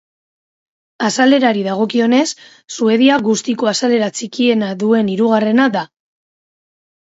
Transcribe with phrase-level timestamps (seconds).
[1.09, 2.23] Azalerari dagokionez
[2.77, 5.87] Suedia guztiko azalera txikiena duen hirugarrena da.